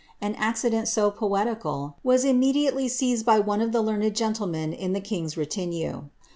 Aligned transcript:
An 0.19 0.33
accident 0.33 0.87
so 0.87 1.11
poetical 1.11 1.95
was 2.03 2.25
imme 2.25 2.51
diately 2.55 2.89
seized 2.89 3.23
by 3.23 3.37
one 3.37 3.61
of 3.61 3.71
the 3.71 3.83
learned 3.83 4.15
gentlemen 4.15 4.73
in 4.73 4.93
the 4.93 4.99
king^s 4.99 5.37
retinue. 5.37 6.05